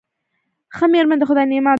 [0.75, 1.67] ښه میرمن د خدای نعمت دی.